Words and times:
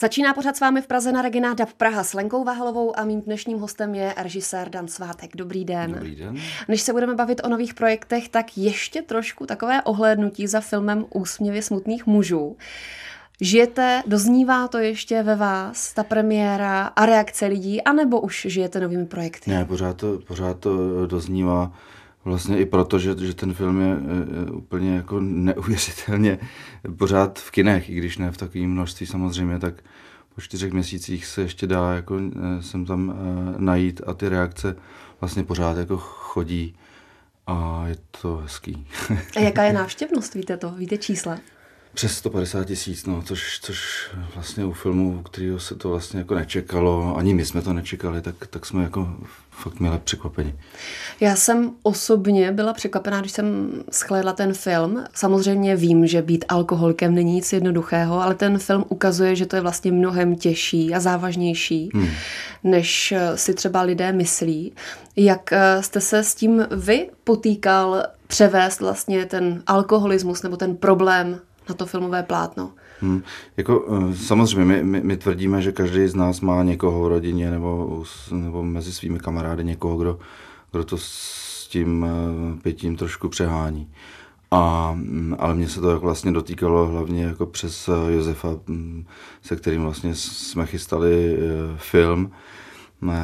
Začíná 0.00 0.34
pořád 0.34 0.56
s 0.56 0.60
vámi 0.60 0.82
v 0.82 0.86
Praze 0.86 1.12
na 1.12 1.22
Regina 1.22 1.54
Dab 1.54 1.72
Praha 1.72 2.04
s 2.04 2.14
Lenkou 2.14 2.44
Vahalovou 2.44 2.98
a 2.98 3.04
mým 3.04 3.20
dnešním 3.20 3.58
hostem 3.58 3.94
je 3.94 4.14
režisér 4.16 4.68
Dan 4.68 4.88
Svátek. 4.88 5.36
Dobrý 5.36 5.64
den. 5.64 5.92
Dobrý 5.92 6.14
den. 6.14 6.36
Než 6.68 6.80
se 6.80 6.92
budeme 6.92 7.14
bavit 7.14 7.40
o 7.44 7.48
nových 7.48 7.74
projektech, 7.74 8.28
tak 8.28 8.58
ještě 8.58 9.02
trošku 9.02 9.46
takové 9.46 9.82
ohlédnutí 9.82 10.46
za 10.46 10.60
filmem 10.60 11.06
Úsměvy 11.14 11.62
smutných 11.62 12.06
mužů. 12.06 12.56
Žijete, 13.40 14.02
doznívá 14.06 14.68
to 14.68 14.78
ještě 14.78 15.22
ve 15.22 15.36
vás, 15.36 15.92
ta 15.92 16.04
premiéra 16.04 16.86
a 16.86 17.06
reakce 17.06 17.46
lidí, 17.46 17.82
anebo 17.82 18.20
už 18.20 18.46
žijete 18.50 18.80
novými 18.80 19.06
projekty? 19.06 19.50
Ne, 19.50 19.64
pořád 19.64 19.96
to, 19.96 20.18
pořád 20.26 20.58
to 20.58 21.06
doznívá. 21.06 21.72
Vlastně 22.26 22.58
i 22.58 22.66
proto, 22.66 22.98
že, 22.98 23.16
že 23.18 23.34
ten 23.34 23.54
film 23.54 23.80
je, 23.80 23.96
úplně 24.52 24.96
jako 24.96 25.20
neuvěřitelně 25.20 26.38
pořád 26.98 27.38
v 27.38 27.50
kinech, 27.50 27.90
i 27.90 27.94
když 27.94 28.18
ne 28.18 28.32
v 28.32 28.36
takovém 28.36 28.70
množství 28.70 29.06
samozřejmě, 29.06 29.58
tak 29.58 29.74
po 30.34 30.40
čtyřech 30.40 30.72
měsících 30.72 31.26
se 31.26 31.42
ještě 31.42 31.66
dá 31.66 31.94
jako 31.94 32.20
sem 32.60 32.86
tam 32.86 33.18
najít 33.58 34.00
a 34.06 34.14
ty 34.14 34.28
reakce 34.28 34.76
vlastně 35.20 35.44
pořád 35.44 35.76
jako 35.76 35.96
chodí 35.96 36.74
a 37.46 37.84
je 37.86 37.96
to 38.20 38.36
hezký. 38.36 38.86
a 39.36 39.40
jaká 39.40 39.64
je 39.64 39.72
návštěvnost, 39.82 40.34
víte 40.34 40.56
to? 40.56 40.70
Víte 40.70 40.98
čísla? 40.98 41.38
Přes 41.94 42.16
150 42.16 42.64
tisíc, 42.64 43.06
no, 43.06 43.22
což, 43.22 43.60
což 43.62 44.10
vlastně 44.34 44.64
u 44.64 44.72
filmu, 44.72 45.18
u 45.20 45.22
kterého 45.22 45.60
se 45.60 45.74
to 45.74 45.88
vlastně 45.88 46.18
jako 46.18 46.34
nečekalo, 46.34 47.16
ani 47.16 47.34
my 47.34 47.44
jsme 47.44 47.62
to 47.62 47.72
nečekali, 47.72 48.22
tak, 48.22 48.34
tak 48.50 48.66
jsme 48.66 48.82
jako 48.82 49.16
fakt 49.50 49.80
měli 49.80 49.98
překvapení. 49.98 50.54
Já 51.20 51.36
jsem 51.36 51.72
osobně 51.82 52.52
byla 52.52 52.72
překvapená, 52.72 53.20
když 53.20 53.32
jsem 53.32 53.72
shlédla 53.92 54.32
ten 54.32 54.54
film. 54.54 55.04
Samozřejmě 55.14 55.76
vím, 55.76 56.06
že 56.06 56.22
být 56.22 56.44
alkoholikem 56.48 57.14
není 57.14 57.32
nic 57.32 57.52
jednoduchého, 57.52 58.22
ale 58.22 58.34
ten 58.34 58.58
film 58.58 58.84
ukazuje, 58.88 59.36
že 59.36 59.46
to 59.46 59.56
je 59.56 59.62
vlastně 59.62 59.92
mnohem 59.92 60.36
těžší 60.36 60.94
a 60.94 61.00
závažnější, 61.00 61.90
hmm. 61.94 62.08
než 62.64 63.14
si 63.34 63.54
třeba 63.54 63.82
lidé 63.82 64.12
myslí. 64.12 64.72
Jak 65.16 65.50
jste 65.80 66.00
se 66.00 66.24
s 66.24 66.34
tím 66.34 66.66
vy 66.70 67.10
potýkal 67.24 68.02
převést 68.26 68.80
vlastně 68.80 69.26
ten 69.26 69.62
alkoholismus 69.66 70.42
nebo 70.42 70.56
ten 70.56 70.76
problém 70.76 71.40
na 71.68 71.74
to 71.74 71.86
filmové 71.86 72.22
plátno. 72.22 72.70
Hmm. 73.00 73.22
Jako, 73.56 73.86
eh, 74.10 74.16
samozřejmě, 74.16 74.64
my, 74.64 74.84
my, 74.84 75.00
my 75.00 75.16
tvrdíme, 75.16 75.62
že 75.62 75.72
každý 75.72 76.06
z 76.06 76.14
nás 76.14 76.40
má 76.40 76.62
někoho 76.62 77.02
v 77.02 77.08
rodině 77.08 77.50
nebo, 77.50 78.04
nebo 78.32 78.62
mezi 78.62 78.92
svými 78.92 79.18
kamarády 79.18 79.64
někoho, 79.64 79.96
kdo, 79.96 80.18
kdo 80.72 80.84
to 80.84 80.96
s 80.98 81.68
tím 81.68 82.06
eh, 82.08 82.60
pětím 82.62 82.96
trošku 82.96 83.28
přehání. 83.28 83.90
A, 84.50 84.92
mm, 84.94 85.36
ale 85.38 85.54
mě 85.54 85.68
se 85.68 85.80
to 85.80 86.00
vlastně 86.00 86.32
dotýkalo 86.32 86.86
hlavně 86.86 87.24
jako 87.24 87.46
přes 87.46 87.88
eh, 87.88 88.12
Josefa, 88.12 88.48
mm, 88.66 89.06
se 89.42 89.56
kterým 89.56 89.82
vlastně 89.82 90.14
jsme 90.14 90.66
chystali 90.66 91.38
film. 91.76 92.30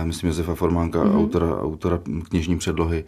Myslím 0.02 0.28
Josefa 0.28 0.54
Formánka, 0.54 1.04
mm-hmm. 1.04 1.18
autora, 1.18 1.60
autora 1.60 2.00
knižní 2.28 2.58
předlohy. 2.58 3.04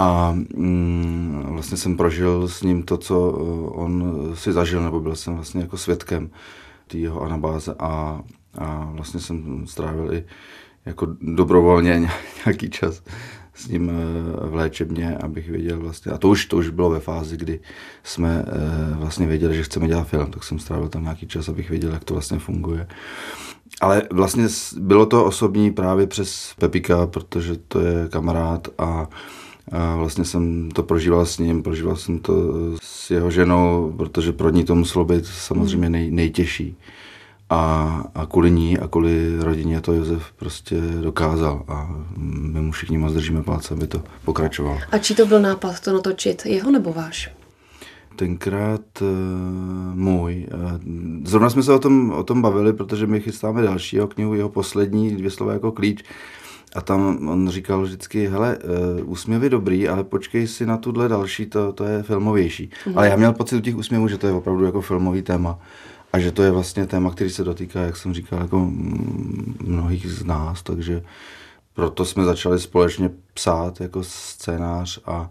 A 0.00 0.32
mm, 0.56 1.42
vlastně 1.48 1.76
jsem 1.76 1.96
prožil 1.96 2.48
s 2.48 2.62
ním 2.62 2.82
to, 2.82 2.96
co 2.96 3.34
eh, 3.34 3.70
on 3.70 4.14
si 4.34 4.52
zažil, 4.52 4.82
nebo 4.82 5.00
byl 5.00 5.16
jsem 5.16 5.34
vlastně 5.34 5.60
jako 5.60 5.76
svědkem 5.76 6.30
té 6.86 6.98
jeho 6.98 7.22
anabáze 7.22 7.74
a, 7.78 8.22
a 8.58 8.90
vlastně 8.92 9.20
jsem 9.20 9.66
strávil 9.66 10.14
i 10.14 10.24
jako 10.86 11.06
dobrovolně 11.20 12.10
nějaký 12.46 12.70
čas 12.70 13.02
s 13.54 13.68
ním 13.68 13.90
eh, 13.90 14.46
v 14.46 14.54
léčebně, 14.54 15.16
abych 15.16 15.50
věděl 15.50 15.80
vlastně, 15.80 16.12
a 16.12 16.18
to 16.18 16.28
už, 16.28 16.46
to 16.46 16.56
už 16.56 16.68
bylo 16.68 16.90
ve 16.90 17.00
fázi, 17.00 17.36
kdy 17.36 17.60
jsme 18.02 18.44
eh, 18.46 18.94
vlastně 18.94 19.26
věděli, 19.26 19.56
že 19.56 19.62
chceme 19.62 19.88
dělat 19.88 20.08
film, 20.08 20.30
tak 20.30 20.44
jsem 20.44 20.58
strávil 20.58 20.88
tam 20.88 21.02
nějaký 21.02 21.26
čas, 21.26 21.48
abych 21.48 21.70
věděl, 21.70 21.92
jak 21.92 22.04
to 22.04 22.14
vlastně 22.14 22.38
funguje. 22.38 22.86
Ale 23.80 24.02
vlastně 24.12 24.46
bylo 24.76 25.06
to 25.06 25.24
osobní 25.24 25.70
právě 25.70 26.06
přes 26.06 26.54
Pepika, 26.58 27.06
protože 27.06 27.56
to 27.68 27.80
je 27.80 28.08
kamarád 28.08 28.68
a 28.78 29.08
a 29.72 29.96
vlastně 29.96 30.24
jsem 30.24 30.70
to 30.70 30.82
prožíval 30.82 31.26
s 31.26 31.38
ním, 31.38 31.62
prožíval 31.62 31.96
jsem 31.96 32.18
to 32.18 32.34
s 32.82 33.10
jeho 33.10 33.30
ženou, 33.30 33.94
protože 33.96 34.32
pro 34.32 34.50
ní 34.50 34.64
to 34.64 34.74
muselo 34.74 35.04
být 35.04 35.26
samozřejmě 35.26 35.86
hmm. 35.86 35.92
nej, 35.92 36.10
nejtěžší. 36.10 36.76
A, 37.50 38.04
a 38.14 38.26
kvůli 38.26 38.50
ní 38.50 38.78
a 38.78 38.88
kvůli 38.88 39.38
rodině 39.38 39.80
to 39.80 39.92
Josef 39.92 40.32
prostě 40.36 40.80
dokázal 41.00 41.64
a 41.68 41.96
my 42.16 42.60
mu 42.60 42.72
všichni 42.72 42.98
moc 42.98 43.12
držíme 43.12 43.42
palce, 43.42 43.74
aby 43.74 43.86
to 43.86 44.02
pokračovalo. 44.24 44.78
A 44.92 44.98
či 44.98 45.14
to 45.14 45.26
byl 45.26 45.40
nápad 45.40 45.80
to 45.80 45.92
natočit, 45.92 46.46
jeho 46.46 46.70
nebo 46.70 46.92
váš? 46.92 47.30
Tenkrát 48.16 48.80
uh, 49.02 49.08
můj. 49.94 50.46
Uh, 50.54 50.70
zrovna 51.24 51.50
jsme 51.50 51.62
se 51.62 51.72
o 51.72 51.78
tom, 51.78 52.10
o 52.10 52.22
tom 52.22 52.42
bavili, 52.42 52.72
protože 52.72 53.06
my 53.06 53.20
chystáme 53.20 53.62
dalšího 53.62 54.08
knihu, 54.08 54.34
jeho 54.34 54.48
poslední, 54.48 55.10
dvě 55.10 55.30
slova 55.30 55.52
jako 55.52 55.72
klíč, 55.72 56.04
a 56.74 56.80
tam 56.80 57.28
on 57.28 57.48
říkal 57.48 57.82
vždycky, 57.82 58.28
hele, 58.28 58.58
uh, 59.00 59.10
úsměvy 59.10 59.50
dobrý, 59.50 59.88
ale 59.88 60.04
počkej 60.04 60.46
si 60.46 60.66
na 60.66 60.76
tuhle 60.76 61.08
další, 61.08 61.46
to, 61.46 61.72
to 61.72 61.84
je 61.84 62.02
filmovější. 62.02 62.70
Mm. 62.86 62.98
Ale 62.98 63.08
já 63.08 63.16
měl 63.16 63.32
pocit 63.32 63.56
u 63.56 63.60
těch 63.60 63.76
úsměvů, 63.76 64.08
že 64.08 64.18
to 64.18 64.26
je 64.26 64.32
opravdu 64.32 64.64
jako 64.64 64.80
filmový 64.80 65.22
téma. 65.22 65.58
A 66.12 66.18
že 66.18 66.32
to 66.32 66.42
je 66.42 66.50
vlastně 66.50 66.86
téma, 66.86 67.10
který 67.10 67.30
se 67.30 67.44
dotýká, 67.44 67.80
jak 67.80 67.96
jsem 67.96 68.14
říkal, 68.14 68.40
jako 68.40 68.70
mnohých 69.64 70.12
z 70.12 70.24
nás, 70.24 70.62
takže 70.62 71.02
proto 71.74 72.04
jsme 72.04 72.24
začali 72.24 72.58
společně 72.58 73.10
psát 73.34 73.80
jako 73.80 74.04
scénář 74.04 75.00
a 75.06 75.30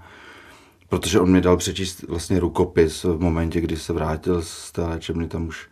protože 0.90 1.20
on 1.20 1.32
mi 1.32 1.42
dal 1.42 1.58
přečíst 1.58 2.08
vlastně 2.08 2.40
rukopis 2.40 3.04
v 3.04 3.20
momentě, 3.20 3.62
kdy 3.62 3.78
se 3.78 3.94
vrátil 3.94 4.42
z 4.42 4.72
té 4.72 4.82
léčebny, 4.82 5.28
tam 5.28 5.48
už 5.48 5.68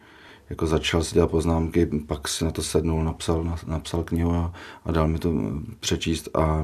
jako 0.50 0.68
začal 0.68 1.04
si 1.04 1.14
dělat 1.14 1.32
poznámky, 1.32 1.86
pak 1.86 2.28
si 2.28 2.46
na 2.46 2.52
to 2.52 2.62
sednul, 2.62 3.04
napsal, 3.04 3.58
napsal 3.68 4.04
knihu 4.04 4.32
a, 4.32 4.54
a 4.86 4.92
dal 4.92 5.08
mi 5.08 5.20
to 5.20 5.34
přečíst 5.80 6.30
a 6.34 6.60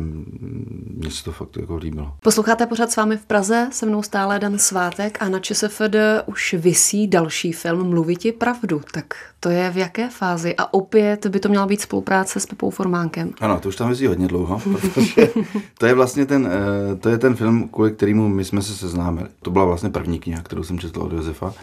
mně 0.87 1.11
se 1.11 1.23
to 1.23 1.31
fakt 1.31 1.57
jako 1.57 1.75
líbilo. 1.75 2.13
Posloucháte 2.19 2.65
pořád 2.65 2.91
s 2.91 2.95
vámi 2.95 3.17
v 3.17 3.25
Praze, 3.25 3.67
se 3.71 3.85
mnou 3.85 4.03
stále 4.03 4.39
Dan 4.39 4.57
Svátek 4.57 5.17
a 5.21 5.29
na 5.29 5.39
ČSFD 5.39 5.95
už 6.25 6.53
vysí 6.53 7.07
další 7.07 7.53
film 7.53 7.89
Mluviti 7.89 8.31
pravdu. 8.31 8.81
Tak 8.93 9.15
to 9.39 9.49
je 9.49 9.69
v 9.71 9.77
jaké 9.77 10.09
fázi? 10.09 10.55
A 10.57 10.73
opět 10.73 11.25
by 11.25 11.39
to 11.39 11.49
měla 11.49 11.65
být 11.65 11.81
spolupráce 11.81 12.39
s 12.39 12.45
Pepou 12.45 12.69
Formánkem. 12.69 13.33
Ano, 13.39 13.59
to 13.59 13.69
už 13.69 13.75
tam 13.75 13.89
vysí 13.89 14.07
hodně 14.07 14.27
dlouho, 14.27 14.59
protože 14.81 15.29
to 15.77 15.85
je 15.85 15.93
vlastně 15.93 16.25
ten, 16.25 16.49
eh, 16.51 16.95
to 16.95 17.09
je 17.09 17.17
ten 17.17 17.35
film, 17.35 17.69
kvůli 17.69 17.91
kterému 17.91 18.29
my 18.29 18.45
jsme 18.45 18.61
se 18.61 18.73
seznámili. 18.73 19.27
To 19.41 19.51
byla 19.51 19.65
vlastně 19.65 19.89
první 19.89 20.19
kniha, 20.19 20.41
kterou 20.41 20.63
jsem 20.63 20.79
četl 20.79 21.01
od 21.01 21.13
Josefa. 21.13 21.53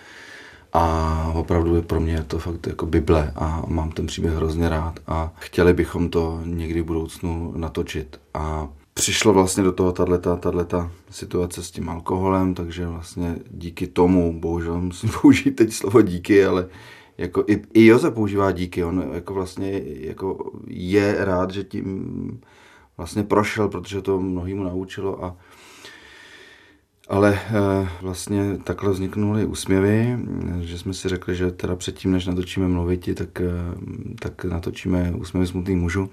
A 0.73 1.33
opravdu 1.35 1.77
je 1.77 1.83
pro 1.83 2.01
mě 2.01 2.23
to 2.23 2.39
fakt 2.39 2.67
jako 2.67 2.87
Bible 2.87 3.33
a 3.37 3.63
mám 3.67 3.93
ten 3.93 4.07
příběh 4.07 4.35
hrozně 4.35 4.69
rád 4.69 5.01
a 5.07 5.33
chtěli 5.39 5.75
bychom 5.75 6.09
to 6.09 6.41
někdy 6.45 6.83
v 6.83 6.85
budoucnu 6.85 7.53
natočit. 7.57 8.21
A 8.35 8.69
přišlo 8.95 9.33
vlastně 9.33 9.63
do 9.63 9.73
toho 9.73 9.93
tato, 9.93 10.37
tato 10.37 10.91
situace 11.11 11.63
s 11.63 11.71
tím 11.71 11.89
alkoholem, 11.89 12.55
takže 12.55 12.87
vlastně 12.87 13.37
díky 13.51 13.87
tomu, 13.87 14.41
bohužel 14.41 14.81
musím 14.81 15.11
použít 15.23 15.51
teď 15.51 15.73
slovo 15.73 16.03
díky, 16.03 16.45
ale 16.45 16.67
jako 17.19 17.45
i, 17.47 17.63
i 17.75 17.87
Josef 17.87 18.15
používá 18.15 18.53
díky, 18.53 18.85
on 18.85 19.11
jako 19.13 19.35
vlastně 19.35 19.83
jako 19.85 20.51
je 20.67 21.17
rád, 21.19 21.51
že 21.51 21.65
tím 21.65 22.41
vlastně 22.97 23.23
prošel, 23.23 23.69
protože 23.69 24.03
to 24.03 24.21
mnohýmu 24.21 24.65
naučilo 24.65 25.25
a 25.25 25.37
ale 27.09 27.41
eh, 27.41 27.89
vlastně 28.03 28.59
takhle 28.65 28.91
vzniknuly 28.91 29.45
úsměvy, 29.45 30.19
že 30.61 30.79
jsme 30.79 30.95
si 30.95 31.09
řekli, 31.09 31.37
že 31.37 31.51
teda 31.51 31.77
předtím, 31.77 32.13
než 32.13 32.27
natočíme 32.27 32.69
mluviti, 32.69 33.15
tak, 33.15 33.41
eh, 33.41 33.51
tak 34.21 34.45
natočíme 34.45 35.13
úsměvy 35.17 35.47
smutných 35.47 35.77
mužů. 35.77 36.11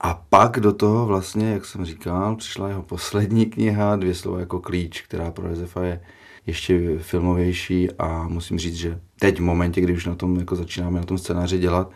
A 0.00 0.24
pak 0.28 0.60
do 0.60 0.72
toho 0.72 1.06
vlastně, 1.06 1.52
jak 1.52 1.64
jsem 1.64 1.84
říkal, 1.84 2.36
přišla 2.36 2.68
jeho 2.68 2.82
poslední 2.82 3.46
kniha, 3.46 3.96
dvě 3.96 4.14
slova 4.14 4.40
jako 4.40 4.60
klíč, 4.60 5.00
která 5.00 5.30
pro 5.30 5.48
Josefa 5.48 5.84
je 5.84 6.00
ještě 6.46 6.98
filmovější 6.98 7.88
a 7.98 8.28
musím 8.28 8.58
říct, 8.58 8.76
že 8.76 9.00
teď 9.20 9.38
v 9.38 9.42
momentě, 9.42 9.80
kdy 9.80 9.92
už 9.92 10.06
na 10.06 10.14
tom 10.14 10.36
jako 10.36 10.56
začínáme 10.56 11.00
na 11.00 11.06
tom 11.06 11.18
scénáři 11.18 11.58
dělat 11.58 11.90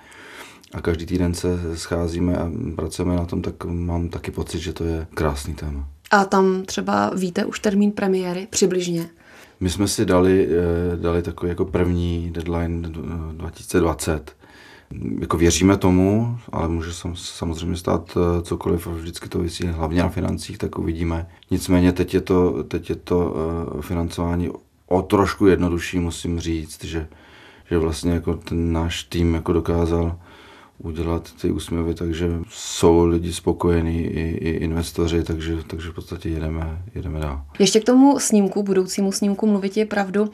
a 0.72 0.80
každý 0.80 1.06
týden 1.06 1.34
se 1.34 1.76
scházíme 1.76 2.36
a 2.36 2.50
pracujeme 2.76 3.16
na 3.16 3.24
tom, 3.24 3.42
tak 3.42 3.64
mám 3.64 4.08
taky 4.08 4.30
pocit, 4.30 4.58
že 4.58 4.72
to 4.72 4.84
je 4.84 5.06
krásný 5.14 5.54
téma. 5.54 5.88
A 6.10 6.24
tam 6.24 6.62
třeba 6.62 7.10
víte 7.14 7.44
už 7.44 7.60
termín 7.60 7.92
premiéry 7.92 8.46
přibližně? 8.50 9.08
My 9.60 9.70
jsme 9.70 9.88
si 9.88 10.04
dali, 10.04 10.48
eh, 10.50 10.96
dali 10.96 11.22
takový 11.22 11.48
jako 11.48 11.64
první 11.64 12.30
deadline 12.30 12.82
2020. 13.32 14.36
Jako 15.20 15.36
věříme 15.36 15.76
tomu, 15.76 16.38
ale 16.52 16.68
může 16.68 16.90
samozřejmě 17.14 17.76
stát 17.76 18.16
eh, 18.16 18.42
cokoliv 18.42 18.86
vždycky 18.86 19.28
to 19.28 19.38
vysí 19.38 19.66
hlavně 19.66 20.02
na 20.02 20.08
financích, 20.08 20.58
tak 20.58 20.78
uvidíme. 20.78 21.26
Nicméně 21.50 21.92
teď 21.92 22.14
je 22.14 22.20
to, 22.20 22.62
teď 22.62 22.90
je 22.90 22.96
to 22.96 23.34
eh, 23.78 23.82
financování 23.82 24.50
o 24.86 25.02
trošku 25.02 25.46
jednodušší, 25.46 25.98
musím 25.98 26.40
říct, 26.40 26.84
že, 26.84 27.08
že 27.70 27.78
vlastně 27.78 28.12
jako 28.12 28.34
ten 28.34 28.72
náš 28.72 29.04
tým 29.04 29.34
jako 29.34 29.52
dokázal 29.52 30.18
udělat 30.82 31.30
ty 31.40 31.50
úsměvy, 31.50 31.94
takže 31.94 32.30
jsou 32.48 33.04
lidi 33.04 33.32
spokojení, 33.32 34.02
i, 34.02 34.20
i 34.20 34.50
investoři, 34.50 35.22
takže, 35.22 35.56
takže 35.66 35.90
v 35.90 35.94
podstatě 35.94 36.28
jedeme, 36.28 36.82
jedeme 36.94 37.20
dál. 37.20 37.42
Ještě 37.58 37.80
k 37.80 37.84
tomu 37.84 38.18
snímku, 38.18 38.62
budoucímu 38.62 39.12
snímku 39.12 39.46
Mluvit 39.46 39.76
je 39.76 39.86
pravdu. 39.86 40.30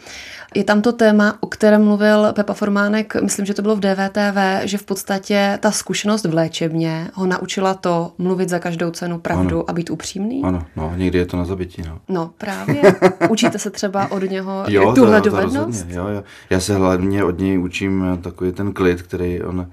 Je 0.55 0.65
tam 0.65 0.83
to 0.83 0.93
téma, 0.93 1.39
o 1.41 1.47
kterém 1.47 1.85
mluvil 1.85 2.33
Pepa 2.33 2.55
Formánek, 2.55 3.23
myslím, 3.23 3.47
že 3.47 3.55
to 3.55 3.63
bylo 3.63 3.77
v 3.77 3.81
DVTV, 3.81 4.39
že 4.63 4.79
v 4.79 4.85
podstatě 4.85 5.59
ta 5.63 5.71
zkušenost 5.71 6.25
v 6.25 6.35
léčebně 6.35 7.11
ho 7.15 7.27
naučila 7.27 7.75
to 7.75 8.13
mluvit 8.19 8.49
za 8.49 8.59
každou 8.59 8.91
cenu 8.91 9.19
pravdu 9.19 9.57
ano. 9.57 9.65
a 9.71 9.73
být 9.73 9.91
upřímný. 9.91 10.43
Ano, 10.45 10.67
no, 10.77 10.93
někdy 10.97 11.19
je 11.19 11.27
to 11.27 11.37
na 11.37 11.45
zabití. 11.45 11.83
No, 11.89 11.99
no 12.09 12.31
právě. 12.39 12.83
Učíte 13.31 13.59
se 13.59 13.71
třeba 13.71 14.11
od 14.11 14.23
něho 14.23 14.65
jo, 14.69 14.93
tuhle 14.95 15.21
to, 15.21 15.31
to 15.31 15.37
dovednost? 15.37 15.67
Rozhodně, 15.67 15.97
jo, 15.97 16.09
jo. 16.09 16.23
Já 16.51 16.61
se 16.61 16.75
hlavně 16.75 17.25
od 17.25 17.39
něj 17.39 17.59
učím 17.59 18.05
takový 18.23 18.53
ten 18.53 18.73
klid, 18.73 19.03
který 19.03 19.43
on 19.43 19.67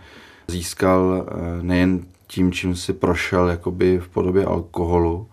získal 0.48 1.26
eh, 1.28 1.64
nejen 1.64 2.06
tím, 2.28 2.52
čím 2.52 2.76
si 2.76 2.94
prošel 2.94 3.48
jakoby 3.48 4.00
v 4.00 4.10
podobě 4.10 4.46
alkoholu, 4.46 5.28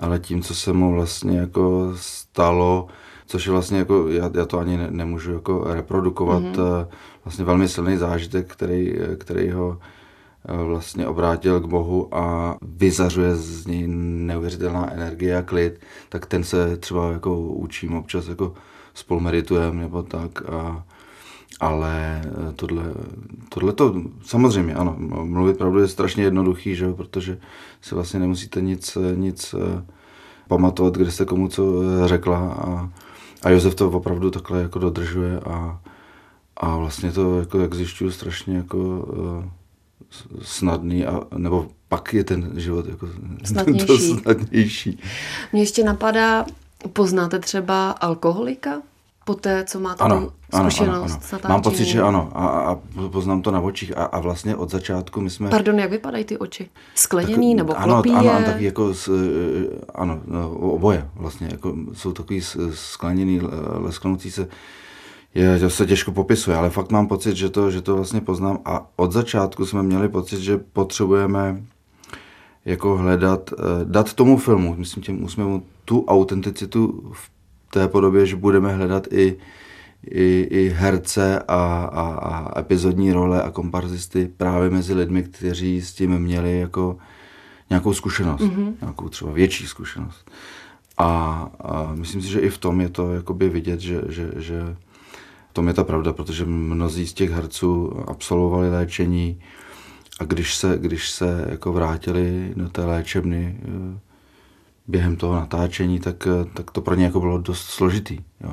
ale 0.00 0.18
tím, 0.18 0.42
co 0.42 0.54
se 0.54 0.72
mu 0.72 0.92
vlastně 0.92 1.38
jako 1.38 1.92
stalo, 1.94 2.86
což 3.26 3.46
je 3.46 3.52
vlastně 3.52 3.78
jako, 3.78 4.08
já, 4.08 4.30
já 4.34 4.46
to 4.46 4.58
ani 4.58 4.76
ne, 4.76 4.90
nemůžu 4.90 5.32
jako 5.32 5.64
reprodukovat, 5.64 6.42
mm-hmm. 6.42 6.86
vlastně 7.24 7.44
velmi 7.44 7.68
silný 7.68 7.96
zážitek, 7.96 8.52
který, 8.52 8.94
který 9.18 9.50
ho 9.50 9.78
eh, 10.48 10.64
vlastně 10.64 11.06
obrátil 11.06 11.60
k 11.60 11.66
Bohu 11.66 12.14
a 12.14 12.56
vyzařuje 12.62 13.36
z 13.36 13.66
něj 13.66 13.84
neuvěřitelná 13.88 14.92
energie 14.92 15.36
a 15.36 15.42
klid, 15.42 15.80
tak 16.08 16.26
ten 16.26 16.44
se 16.44 16.76
třeba 16.76 17.12
jako 17.12 17.38
učím 17.40 17.94
občas 17.94 18.28
jako 18.28 18.54
spolu 18.94 19.20
meditujeme 19.20 19.82
nebo 19.82 20.02
tak 20.02 20.42
a 20.50 20.84
ale 21.60 22.22
eh, 22.24 22.52
tohle, 22.52 22.84
tohle 23.48 23.72
to, 23.72 23.94
samozřejmě 24.22 24.74
ano, 24.74 24.96
mluvit 25.24 25.58
pravdu 25.58 25.78
je 25.78 25.88
strašně 25.88 26.24
jednoduchý, 26.24 26.74
že 26.74 26.84
jo, 26.84 26.94
protože 26.94 27.38
si 27.80 27.94
vlastně 27.94 28.20
nemusíte 28.20 28.60
nic, 28.60 28.98
nic 29.14 29.54
eh, 29.54 29.84
pamatovat, 30.48 30.96
kde 30.96 31.10
jste 31.10 31.24
komu 31.24 31.48
co 31.48 31.82
eh, 31.82 32.08
řekla 32.08 32.38
a, 32.38 32.90
a 33.42 33.50
Josef 33.50 33.74
to 33.74 33.90
opravdu 33.90 34.30
takhle 34.30 34.62
jako 34.62 34.78
dodržuje 34.78 35.40
a, 35.40 35.80
a 36.56 36.76
vlastně 36.76 37.12
to, 37.12 37.38
jako 37.38 37.58
jak 37.58 37.74
zjišťuju, 37.74 38.10
strašně 38.10 38.56
jako 38.56 39.08
snadný, 40.42 41.06
a, 41.06 41.20
nebo 41.36 41.68
pak 41.88 42.14
je 42.14 42.24
ten 42.24 42.52
život 42.56 42.86
jako 42.88 43.08
snadnější. 43.44 43.86
To 43.86 43.98
snadnější. 43.98 44.98
Mě 45.52 45.62
ještě 45.62 45.84
napadá, 45.84 46.46
poznáte 46.92 47.38
třeba 47.38 47.90
alkoholika? 47.90 48.82
Po 49.28 49.34
té, 49.34 49.64
co 49.64 49.80
máte 49.80 50.04
ano, 50.04 50.30
zkušenost 50.54 50.88
ano, 50.90 51.18
ano, 51.32 51.38
ano. 51.42 51.48
Mám 51.48 51.62
pocit, 51.62 51.84
že 51.84 52.02
ano 52.02 52.30
a, 52.34 52.46
a 52.46 52.78
poznám 53.12 53.42
to 53.42 53.50
na 53.50 53.60
očích 53.60 53.96
a, 53.96 54.04
a 54.04 54.20
vlastně 54.20 54.56
od 54.56 54.70
začátku 54.70 55.20
my 55.20 55.30
jsme... 55.30 55.50
Pardon, 55.50 55.78
jak 55.78 55.90
vypadají 55.90 56.24
ty 56.24 56.38
oči? 56.38 56.68
Skleněný 56.94 57.52
tak, 57.52 57.56
nebo 57.56 57.74
klopí 57.74 58.10
Ano, 58.10 58.30
ano, 58.30 58.46
taky 58.46 58.64
jako, 58.64 58.94
s, 58.94 59.08
eh, 59.08 59.76
ano, 59.94 60.20
no, 60.26 60.50
oboje 60.50 61.08
vlastně, 61.14 61.48
jako 61.50 61.74
jsou 61.92 62.12
takový 62.12 62.42
skleněný, 62.74 63.40
lesknoucí 63.74 64.30
se, 64.30 64.48
je, 65.34 65.58
to 65.58 65.70
se 65.70 65.86
těžko 65.86 66.12
popisuje, 66.12 66.56
ale 66.56 66.70
fakt 66.70 66.90
mám 66.92 67.06
pocit, 67.06 67.36
že 67.36 67.48
to, 67.50 67.70
že 67.70 67.82
to 67.82 67.96
vlastně 67.96 68.20
poznám 68.20 68.58
a 68.64 68.86
od 68.96 69.12
začátku 69.12 69.66
jsme 69.66 69.82
měli 69.82 70.08
pocit, 70.08 70.40
že 70.40 70.58
potřebujeme 70.58 71.62
jako 72.64 72.96
hledat, 72.96 73.50
eh, 73.52 73.62
dát 73.84 74.12
tomu 74.12 74.36
filmu, 74.36 74.74
myslím 74.78 75.02
těm 75.02 75.24
úsměvům, 75.24 75.62
tu 75.84 76.04
autenticitu 76.08 77.12
v 77.12 77.37
té 77.70 77.88
podobě, 77.88 78.26
že 78.26 78.36
budeme 78.36 78.72
hledat 78.72 79.06
i, 79.12 79.36
i, 80.10 80.46
i 80.50 80.68
herce 80.68 81.38
a, 81.38 81.90
a, 81.92 82.02
a 82.02 82.60
epizodní 82.60 83.12
role 83.12 83.42
a 83.42 83.50
komparzisty 83.50 84.30
právě 84.36 84.70
mezi 84.70 84.94
lidmi, 84.94 85.22
kteří 85.22 85.82
s 85.82 85.92
tím 85.92 86.18
měli 86.18 86.60
jako 86.60 86.98
nějakou 87.70 87.94
zkušenost, 87.94 88.40
mm-hmm. 88.40 88.74
nějakou 88.80 89.08
třeba 89.08 89.32
větší 89.32 89.66
zkušenost. 89.66 90.30
A, 90.98 91.08
a 91.60 91.94
myslím 91.94 92.22
si, 92.22 92.28
že 92.28 92.40
i 92.40 92.50
v 92.50 92.58
tom 92.58 92.80
je 92.80 92.88
to 92.88 93.14
jakoby 93.14 93.48
vidět, 93.48 93.80
že, 93.80 94.02
že, 94.08 94.30
že 94.36 94.76
v 95.50 95.52
tom 95.52 95.68
je 95.68 95.74
ta 95.74 95.84
pravda, 95.84 96.12
protože 96.12 96.44
mnozí 96.44 97.06
z 97.06 97.12
těch 97.12 97.30
herců 97.30 97.92
absolvovali 98.06 98.70
léčení 98.70 99.40
a 100.20 100.24
když 100.24 100.54
se, 100.54 100.78
když 100.80 101.10
se 101.10 101.46
jako 101.50 101.72
vrátili 101.72 102.52
do 102.56 102.68
té 102.68 102.84
léčebny, 102.84 103.58
eh, 103.62 103.98
během 104.88 105.16
toho 105.16 105.34
natáčení, 105.34 106.00
tak, 106.00 106.26
eh, 106.26 106.44
tak 106.54 106.70
to 106.70 106.80
pro 106.80 106.94
ně 106.94 107.04
jako 107.04 107.20
bylo 107.20 107.38
dost 107.38 107.66
složitý. 107.66 108.18
Jo. 108.40 108.52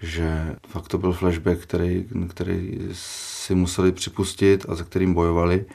Že 0.00 0.56
fakt 0.68 0.88
to 0.88 0.98
byl 0.98 1.12
flashback, 1.12 1.60
který, 1.60 2.04
který 2.28 2.78
si 2.92 3.54
museli 3.54 3.92
připustit 3.92 4.66
a 4.68 4.74
za 4.74 4.84
kterým 4.84 5.14
bojovali. 5.14 5.66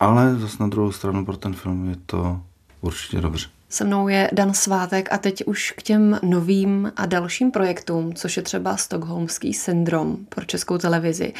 Ale 0.00 0.36
zase 0.36 0.56
na 0.60 0.66
druhou 0.66 0.92
stranu 0.92 1.24
pro 1.24 1.36
ten 1.36 1.54
film 1.54 1.88
je 1.88 1.96
to 2.06 2.40
určitě 2.80 3.20
dobře. 3.20 3.53
Se 3.74 3.84
mnou 3.84 4.08
je 4.08 4.30
Dan 4.32 4.54
Svátek 4.54 5.12
a 5.12 5.18
teď 5.18 5.44
už 5.46 5.74
k 5.76 5.82
těm 5.82 6.18
novým 6.22 6.92
a 6.96 7.06
dalším 7.06 7.50
projektům, 7.50 8.14
což 8.14 8.36
je 8.36 8.42
třeba 8.42 8.76
Stockholmský 8.76 9.54
syndrom 9.54 10.16
pro 10.28 10.44
českou 10.44 10.78
televizi. 10.78 11.32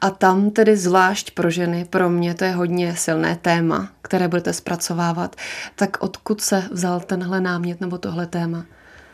A 0.00 0.10
tam 0.10 0.50
tedy 0.50 0.76
zvlášť 0.76 1.30
pro 1.30 1.50
ženy, 1.50 1.86
pro 1.90 2.10
mě 2.10 2.34
to 2.34 2.44
je 2.44 2.52
hodně 2.52 2.96
silné 2.96 3.38
téma, 3.42 3.88
které 4.02 4.28
budete 4.28 4.52
zpracovávat. 4.52 5.36
Tak 5.76 5.96
odkud 6.00 6.40
se 6.40 6.62
vzal 6.70 7.00
tenhle 7.00 7.40
námět 7.40 7.80
nebo 7.80 7.98
tohle 7.98 8.26
téma? 8.26 8.64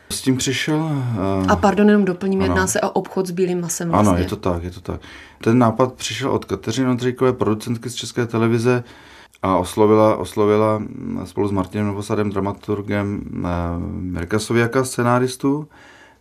S 0.09 0.21
tím 0.21 0.37
přišel... 0.37 0.77
Uh... 0.77 1.51
A 1.51 1.55
pardon, 1.55 1.87
jenom 1.87 2.05
doplním, 2.05 2.41
ano. 2.41 2.51
jedná 2.51 2.67
se 2.67 2.81
o 2.81 2.89
obchod 2.89 3.27
s 3.27 3.31
bílým 3.31 3.61
masem 3.61 3.89
vlastně. 3.89 4.09
Ano, 4.09 4.19
je 4.19 4.25
to 4.25 4.35
tak, 4.35 4.63
je 4.63 4.71
to 4.71 4.81
tak. 4.81 5.01
Ten 5.43 5.57
nápad 5.57 5.93
přišel 5.93 6.31
od 6.31 6.45
Kateřiny 6.45 6.89
Ondřejkové, 6.89 7.33
producentky 7.33 7.89
z 7.89 7.95
České 7.95 8.25
televize, 8.25 8.83
a 9.41 9.57
oslovila, 9.57 10.17
oslovila 10.17 10.83
spolu 11.23 11.47
s 11.47 11.51
Martinem 11.51 11.87
Novosadem, 11.87 12.29
dramaturgem 12.29 13.21
eh, 13.25 13.49
Mirka 14.01 14.39
Sověka, 14.39 14.83
scenáristu, 14.83 15.67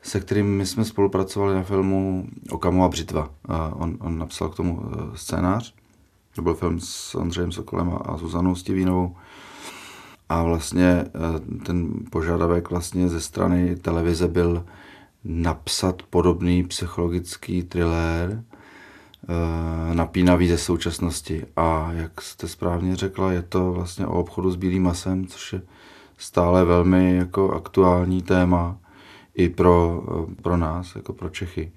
se 0.02 0.20
kterým 0.20 0.56
my 0.56 0.66
jsme 0.66 0.84
spolupracovali 0.84 1.54
na 1.54 1.62
filmu 1.62 2.26
Okamu 2.50 2.84
a 2.84 2.88
břitva. 2.88 3.30
On, 3.72 3.96
on 4.00 4.18
napsal 4.18 4.48
k 4.48 4.56
tomu 4.56 4.82
eh, 4.82 4.96
scénář. 5.14 5.74
To 6.34 6.42
byl 6.42 6.54
film 6.54 6.80
s 6.80 7.14
Andřejem 7.14 7.52
Sokolem 7.52 7.98
a 8.04 8.16
Zuzanou 8.16 8.54
Stivínovou. 8.54 9.16
A 10.28 10.42
vlastně 10.42 10.84
eh, 10.84 11.08
ten 11.64 11.92
požadavek 12.10 12.70
vlastně 12.70 13.08
ze 13.08 13.20
strany 13.20 13.76
televize 13.76 14.28
byl 14.28 14.64
napsat 15.24 16.02
podobný 16.02 16.64
psychologický 16.64 17.62
thriller, 17.62 18.44
napínavý 19.92 20.48
ze 20.48 20.58
současnosti. 20.58 21.46
A 21.56 21.92
jak 21.92 22.20
jste 22.20 22.48
správně 22.48 22.96
řekla, 22.96 23.32
je 23.32 23.42
to 23.42 23.72
vlastně 23.72 24.06
o 24.06 24.20
obchodu 24.20 24.50
s 24.50 24.56
bílým 24.56 24.82
masem, 24.82 25.26
což 25.26 25.52
je 25.52 25.62
stále 26.18 26.64
velmi 26.64 27.16
jako 27.16 27.52
aktuální 27.52 28.22
téma 28.22 28.78
i 29.34 29.48
pro, 29.48 30.02
eh, 30.08 30.34
pro 30.42 30.56
nás, 30.56 30.96
jako 30.96 31.12
pro 31.12 31.28
Čechy. 31.28 31.72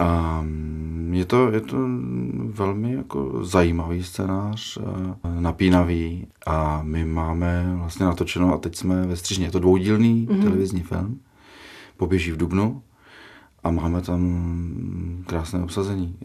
A 0.00 0.40
mm, 0.42 1.10
je 1.14 1.24
to, 1.24 1.50
je 1.50 1.60
to 1.60 1.76
velmi 2.44 2.92
jako 2.92 3.44
zajímavý 3.44 4.04
scénář, 4.04 4.78
eh, 4.78 5.40
napínavý 5.40 6.26
a 6.46 6.82
my 6.82 7.04
máme 7.04 7.72
vlastně 7.76 8.06
natočeno 8.06 8.54
a 8.54 8.58
teď 8.58 8.76
jsme 8.76 9.06
ve 9.06 9.16
střižně. 9.16 9.46
Je 9.46 9.50
to 9.50 9.58
dvoudílný 9.58 10.26
mm-hmm. 10.26 10.42
televizní 10.42 10.82
film, 10.82 11.20
poběží 11.96 12.32
v 12.32 12.36
Dubnu 12.36 12.82
a 13.64 13.70
máme 13.70 14.02
tam 14.02 15.24
krásné 15.26 15.62
obsazení. 15.62 16.16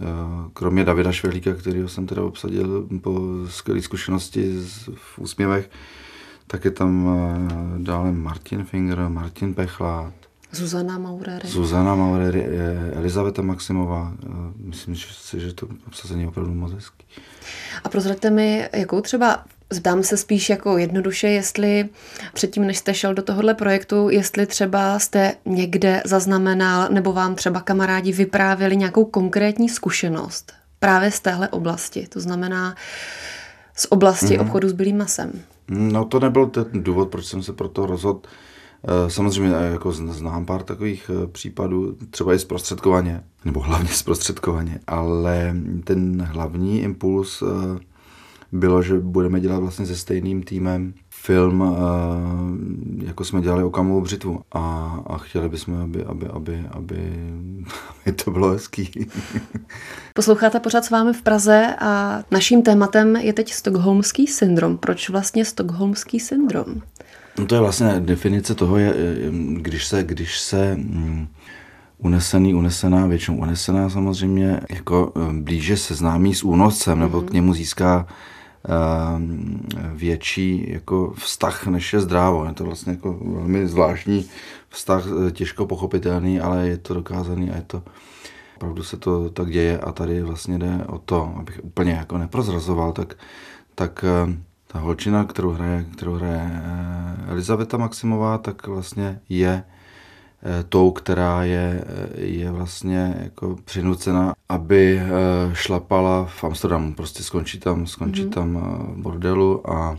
Kromě 0.53 0.84
Davida 0.84 1.12
Švehlíka, 1.12 1.53
kterého 1.53 1.89
jsem 1.89 2.08
teda 2.08 2.24
obsadil 2.24 2.88
po 3.01 3.22
skvělé 3.50 3.82
zkušenosti 3.82 4.56
v 4.96 5.20
úsměvech, 5.20 5.70
tak 6.48 6.65
je 6.65 6.72
tam 6.72 7.10
eh, 7.10 7.84
dále 7.84 8.12
Martin 8.12 8.63
Finger, 8.63 9.10
Martin 9.10 9.53
Pechlát, 9.53 10.13
Zuzana 10.51 10.98
Maurery. 10.98 11.48
Zuzana 11.48 11.96
Maurery, 11.96 12.46
Elizaveta 12.94 13.41
Maximová. 13.41 14.13
Eh, 14.24 14.27
myslím 14.58 14.96
si, 14.96 15.39
že 15.39 15.53
to 15.53 15.67
obsazení 15.88 16.22
je 16.22 16.27
opravdu 16.27 16.53
moc 16.53 16.72
hezký. 16.72 17.06
A 17.84 17.89
prozraďte 17.89 18.29
mi, 18.29 18.70
jakou 18.74 19.01
třeba 19.01 19.46
Zdám 19.70 20.04
se 20.04 20.18
spíš 20.18 20.50
jako 20.50 20.78
jednoduše, 20.78 21.28
jestli 21.28 21.90
předtím, 22.34 22.68
než 22.68 22.78
jste 22.78 22.94
šel 22.94 23.14
do 23.14 23.22
tohohle 23.22 23.54
projektu, 23.54 24.10
jestli 24.10 24.46
třeba 24.46 25.00
jste 25.00 25.34
někde 25.46 26.02
zaznamenal 26.06 26.88
nebo 26.90 27.14
vám 27.14 27.36
třeba 27.36 27.60
kamarádi 27.60 28.12
vyprávěli 28.12 28.78
nějakou 28.78 29.06
konkrétní 29.06 29.70
zkušenost 29.70 30.54
právě 30.80 31.12
z 31.12 31.20
téhle 31.20 31.50
oblasti, 31.50 32.08
to 32.10 32.20
znamená 32.20 32.76
z 33.76 33.88
oblasti 33.90 34.26
mm-hmm. 34.26 34.42
obchodu 34.42 34.70
s 34.70 34.74
bílým 34.74 34.98
masem. 34.98 35.32
No 35.70 36.06
to 36.06 36.20
nebyl 36.20 36.46
ten 36.46 36.66
důvod, 36.74 37.10
proč 37.10 37.26
jsem 37.26 37.44
se 37.44 37.54
pro 37.54 37.70
to 37.70 37.86
rozhodl. 37.86 38.22
Eh, 38.84 39.10
samozřejmě 39.10 39.56
eh, 39.58 39.72
jako 39.72 39.92
znám 39.92 40.46
pár 40.46 40.64
takových 40.64 41.12
eh, 41.14 41.28
případů, 41.28 41.98
třeba 42.10 42.34
i 42.34 42.40
zprostředkovaně, 42.40 43.24
nebo 43.46 43.60
hlavně 43.60 43.90
zprostředkovaně, 43.90 44.80
ale 44.88 45.56
ten 45.84 46.22
hlavní 46.22 46.82
impuls 46.82 47.44
bylo, 48.51 48.82
že 48.82 49.00
budeme 49.00 49.39
dělat 49.39 49.60
vlastně 49.60 49.86
se 49.86 49.96
stejným 49.96 50.44
týmem 50.44 50.94
film, 51.10 51.63
eh, 51.63 53.06
jako 53.06 53.24
jsme 53.24 53.42
dělali 53.42 53.63
Okamovou 53.63 54.01
břitvu. 54.01 54.39
A, 54.51 54.60
a 55.08 55.18
chtěli 55.18 55.50
bychom, 55.50 55.82
aby, 55.82 56.04
aby, 56.04 56.27
aby, 56.27 56.63
aby, 56.72 56.98
aby 58.06 58.16
to 58.24 58.32
bylo 58.32 58.50
hezký. 58.50 58.92
Posloucháte 60.13 60.60
pořád 60.60 60.86
s 60.86 60.89
vámi 60.89 61.13
v 61.13 61.22
Praze 61.22 61.75
a 61.80 62.24
naším 62.32 62.62
tématem 62.62 63.16
je 63.16 63.34
teď 63.34 63.54
stokholmský 63.54 64.27
syndrom. 64.27 64.77
Proč 64.77 65.10
vlastně 65.10 65.46
stokholmský 65.46 66.20
syndrom? 66.20 66.82
No 67.39 67.46
to 67.46 67.56
je 67.56 67.62
vlastně 67.62 67.96
definice 68.00 68.56
toho, 68.56 68.77
je, 68.77 68.94
když 69.54 69.86
se, 69.86 70.04
když 70.04 70.39
se 70.39 70.75
mm, 70.75 71.27
unesený, 71.98 72.54
unesená, 72.54 73.08
většinou 73.08 73.38
unesená 73.38 73.89
samozřejmě, 73.89 74.60
jako 74.70 75.13
eh, 75.16 75.34
blíže 75.34 75.77
se 75.77 75.96
známí 75.96 76.36
s 76.36 76.44
únoscem, 76.44 76.98
mm-hmm. 76.98 77.01
nebo 77.01 77.22
k 77.22 77.34
němu 77.34 77.54
získá 77.54 78.08
větší 79.94 80.72
jako 80.72 81.14
vztah, 81.18 81.68
než 81.68 81.94
je 81.94 82.00
zdrávo. 82.00 82.46
Je 82.46 82.54
to 82.54 82.64
vlastně 82.64 82.92
jako 82.92 83.20
velmi 83.22 83.68
zvláštní 83.68 84.30
vztah, 84.70 85.04
eh, 85.28 85.32
těžko 85.32 85.66
pochopitelný, 85.66 86.40
ale 86.40 86.68
je 86.68 86.78
to 86.78 86.94
dokázaný 86.94 87.52
a 87.52 87.56
je 87.56 87.62
to 87.68 87.84
opravdu 88.56 88.84
se 88.84 88.98
to 88.98 89.30
tak 89.30 89.52
děje 89.52 89.80
a 89.80 89.92
tady 89.92 90.22
vlastně 90.22 90.60
jde 90.60 90.86
o 90.88 90.98
to, 90.98 91.34
abych 91.40 91.60
úplně 91.64 91.92
jako 91.92 92.18
neprozrazoval, 92.18 92.92
tak, 92.92 93.14
tak 93.76 94.04
ehm, 94.04 94.44
ta 94.68 94.80
holčina, 94.80 95.24
kterou 95.24 95.52
hraje, 95.52 95.86
kterou 95.94 96.14
hraje 96.14 96.52
eh, 96.52 97.32
Elizaveta 97.32 97.78
Maximová, 97.78 98.38
tak 98.38 98.68
vlastně 98.68 99.20
je 99.30 99.64
tou, 100.70 100.91
která 100.91 101.44
je, 101.44 101.84
eh, 101.88 102.22
je 102.22 102.51
vlastně 102.51 103.15
jako 103.24 103.58
přinucena, 103.65 104.34
aby 104.50 105.01
eh, 105.01 105.10
šlapala 105.53 106.25
v 106.25 106.44
Amsterdamu. 106.44 106.94
Prostě 106.94 107.24
skončí 107.24 107.60
tam, 107.60 107.88
skončí 107.88 108.25
mm-hmm. 108.25 108.34
tam 108.34 108.77
bordelu 108.98 109.72
a, 109.72 109.98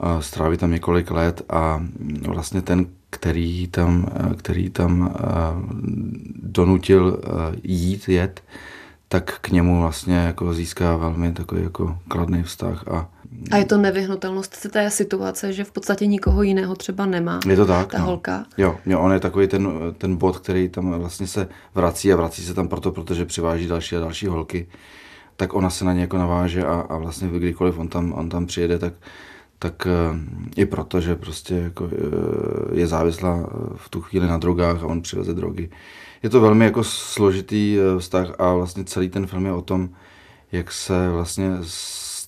a 0.00 0.20
stráví 0.20 0.56
tam 0.56 0.70
několik 0.70 1.10
let 1.10 1.42
a 1.48 1.82
vlastně 2.26 2.62
ten, 2.62 2.86
který 3.10 3.66
tam, 3.66 4.06
který 4.36 4.70
tam 4.70 5.14
donutil 6.42 7.20
jít, 7.62 8.08
jet, 8.08 8.42
tak 9.08 9.38
k 9.40 9.50
němu 9.50 9.80
vlastně 9.80 10.16
jako 10.16 10.54
získá 10.54 10.96
velmi 10.96 11.32
takový 11.32 11.62
jako 11.62 11.98
kladný 12.08 12.42
vztah 12.42 12.88
a 12.88 13.08
a 13.50 13.56
je 13.56 13.64
to 13.64 13.78
nevyhnutelnost 13.78 14.70
té 14.70 14.90
situace, 14.90 15.52
že 15.52 15.64
v 15.64 15.72
podstatě 15.72 16.06
nikoho 16.06 16.42
jiného 16.42 16.74
třeba 16.74 17.06
nemá. 17.06 17.40
Je 17.48 17.56
to 17.56 17.66
tak. 17.66 17.92
Ta 17.92 17.98
no. 17.98 18.04
holka. 18.04 18.44
Jo, 18.58 18.76
jo, 18.86 19.00
on 19.00 19.12
je 19.12 19.20
takový 19.20 19.48
ten, 19.48 19.68
ten 19.98 20.16
bod, 20.16 20.38
který 20.38 20.68
tam 20.68 20.92
vlastně 20.92 21.26
se 21.26 21.48
vrací 21.74 22.12
a 22.12 22.16
vrací 22.16 22.42
se 22.42 22.54
tam 22.54 22.68
proto, 22.68 22.92
protože 22.92 23.24
přiváží 23.24 23.66
další 23.66 23.96
a 23.96 24.00
další 24.00 24.26
holky. 24.26 24.66
Tak 25.36 25.54
ona 25.54 25.70
se 25.70 25.84
na 25.84 25.92
ně 25.92 26.00
jako 26.00 26.18
naváže 26.18 26.64
a, 26.64 26.74
a 26.88 26.96
vlastně 26.96 27.28
kdykoliv 27.28 27.78
on 27.78 27.88
tam, 27.88 28.12
on 28.12 28.28
tam 28.28 28.46
přijede, 28.46 28.78
tak, 28.78 28.92
tak 29.58 29.86
uh, 29.86 30.18
i 30.56 30.66
proto, 30.66 31.00
že 31.00 31.16
prostě 31.16 31.54
jako, 31.54 31.84
uh, 31.84 31.90
je 32.72 32.86
závislá 32.86 33.50
v 33.76 33.88
tu 33.88 34.00
chvíli 34.00 34.26
na 34.26 34.38
drogách 34.38 34.82
a 34.82 34.86
on 34.86 35.02
přiveze 35.02 35.34
drogy. 35.34 35.70
Je 36.22 36.30
to 36.30 36.40
velmi 36.40 36.64
jako 36.64 36.84
složitý 36.84 37.78
vztah 37.98 38.40
a 38.40 38.54
vlastně 38.54 38.84
celý 38.84 39.08
ten 39.08 39.26
film 39.26 39.46
je 39.46 39.52
o 39.52 39.62
tom, 39.62 39.88
jak 40.52 40.72
se 40.72 41.10
vlastně 41.10 41.50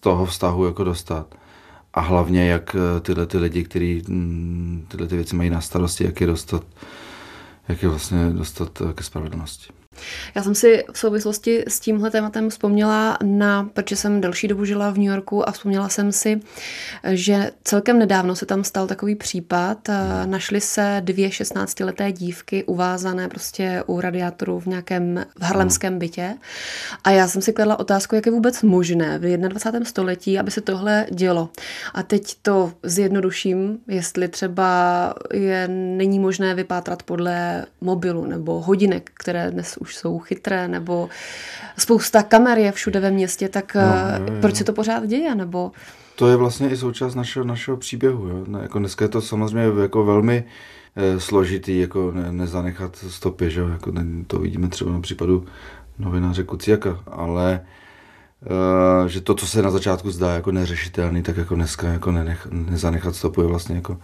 toho 0.01 0.27
vztahu 0.27 0.65
jako 0.65 0.85
dostat. 0.85 1.35
A 1.95 2.01
hlavně, 2.01 2.47
jak 2.47 2.77
eh, 2.77 3.01
tyhle 3.01 3.27
ty 3.27 3.39
lidi, 3.39 3.65
kteří 3.65 4.03
mm, 4.09 4.87
tyhle 4.89 5.07
ty 5.07 5.17
věci 5.17 5.37
mají 5.37 5.51
na 5.51 5.61
starosti, 5.61 6.05
jak 6.05 6.21
je 6.21 6.27
dostat, 6.27 6.65
jak 7.69 7.83
je 7.83 7.89
vlastně 7.89 8.31
dostat 8.31 8.83
eh, 8.83 8.93
ke 8.93 9.05
spravedlnosti. 9.05 9.73
Já 10.35 10.43
jsem 10.43 10.55
si 10.55 10.85
v 10.93 10.99
souvislosti 10.99 11.65
s 11.69 11.81
tímhle 11.81 12.11
tématem 12.11 12.51
vzpomněla 12.51 13.19
na, 13.23 13.69
protože 13.73 13.97
jsem 13.97 14.21
delší 14.21 14.49
dobu 14.49 14.65
žila 14.65 14.91
v 14.91 14.99
New 14.99 15.07
Yorku 15.07 15.49
a 15.49 15.53
vzpomněla 15.53 15.89
jsem 15.89 16.13
si, 16.13 16.41
že 17.11 17.51
celkem 17.65 17.99
nedávno 17.99 18.37
se 18.37 18.47
tam 18.47 18.65
stal 18.65 18.87
takový 18.87 19.15
případ. 19.15 19.89
Našly 20.25 20.61
se 20.61 21.01
dvě 21.05 21.29
16-leté 21.29 22.13
dívky 22.13 22.65
uvázané 22.65 23.29
prostě 23.29 23.83
u 23.87 24.01
radiátoru 24.01 24.61
v 24.61 24.67
nějakém 24.67 25.25
v 25.39 25.43
harlemském 25.43 25.99
bytě. 25.99 26.35
A 27.05 27.11
já 27.11 27.29
jsem 27.29 27.43
si 27.43 27.53
kladla 27.53 27.79
otázku, 27.79 28.15
jak 28.15 28.27
je 28.27 28.33
vůbec 28.33 28.63
možné 28.63 29.19
v 29.19 29.37
21. 29.37 29.89
století, 29.89 30.39
aby 30.39 30.51
se 30.51 30.61
tohle 30.61 31.07
dělo. 31.11 31.49
A 31.95 32.03
teď 32.03 32.37
to 32.43 32.73
zjednoduším, 32.83 33.79
jestli 33.89 34.29
třeba 34.29 35.15
je, 35.33 35.69
není 35.69 36.19
možné 36.19 36.55
vypátrat 36.55 37.03
podle 37.03 37.67
mobilu 37.81 38.25
nebo 38.25 38.61
hodinek, 38.61 39.11
které 39.15 39.51
dnes 39.51 39.77
už 39.77 39.90
jsou 39.97 40.19
chytré, 40.19 40.69
nebo 40.69 41.09
spousta 41.79 42.23
kamer 42.23 42.59
je 42.59 42.73
všude 42.73 43.01
ve 43.01 43.11
městě, 43.11 43.49
tak 43.49 43.75
no, 43.75 43.83
eh, 43.83 44.33
je. 44.35 44.41
proč 44.41 44.57
se 44.57 44.65
to 44.65 44.73
pořád 44.73 45.07
děje? 45.07 45.35
Nebo... 45.35 45.73
To 46.17 46.29
je 46.29 46.37
vlastně 46.37 46.71
i 46.71 46.77
součást 46.77 47.15
našeho, 47.15 47.45
našeho 47.45 47.77
příběhu. 47.77 48.29
Jo? 48.29 48.45
Ne, 48.47 48.59
jako 48.63 48.79
dneska 48.79 49.05
je 49.05 49.09
to 49.09 49.21
samozřejmě 49.21 49.81
jako 49.83 50.05
velmi 50.05 50.45
e, 50.97 51.21
složitý, 51.21 51.79
jako 51.79 52.13
ne, 52.15 52.33
nezanechat 52.33 52.97
stopy, 52.97 53.51
že? 53.51 53.61
Jako 53.61 53.91
ne, 53.91 54.05
to 54.27 54.39
vidíme 54.39 54.69
třeba 54.69 54.93
na 54.93 55.01
případu 55.01 55.47
novináře 55.99 56.45
Kuciaka, 56.45 57.01
ale 57.07 57.61
e, 59.05 59.09
že 59.09 59.21
to, 59.21 59.35
co 59.35 59.47
se 59.47 59.63
na 59.63 59.71
začátku 59.71 60.11
zdá 60.11 60.35
jako 60.35 60.53
neřešitelný, 60.53 61.23
tak 61.23 61.37
jako 61.37 61.55
dneska 61.55 61.89
jako 61.89 62.13
nenech, 62.13 62.47
nezanechat 62.51 63.15
stopu 63.17 63.41
je 63.41 63.47
vlastně 63.47 63.77
jako 63.77 63.99